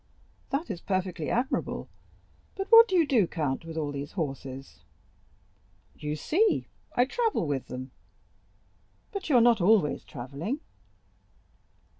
[0.49, 1.87] "That is perfectly admirable;
[2.55, 4.79] but what do you do, count, with all these horses?"
[5.93, 7.91] "You see, I travel with them."
[9.11, 10.59] "But you are not always travelling."